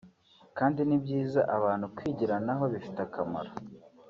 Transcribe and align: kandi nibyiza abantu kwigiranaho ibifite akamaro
kandi 0.57 0.79
nibyiza 0.87 1.41
abantu 1.57 1.85
kwigiranaho 1.95 2.61
ibifite 2.69 2.99
akamaro 3.07 3.51